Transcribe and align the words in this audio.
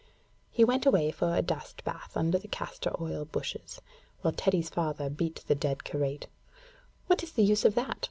He 0.49 0.63
went 0.63 0.87
away 0.87 1.11
for 1.11 1.35
a 1.35 1.43
dust 1.43 1.83
bath 1.83 2.17
under 2.17 2.39
the 2.39 2.47
castor 2.47 2.91
oil 2.99 3.23
bushes, 3.25 3.79
while 4.21 4.31
Teddy's 4.33 4.71
father 4.71 5.11
beat 5.11 5.43
the 5.47 5.53
dead 5.53 5.83
Karait. 5.83 6.25
'What 7.05 7.21
is 7.21 7.33
the 7.33 7.43
use 7.43 7.65
of 7.65 7.75
that?' 7.75 7.99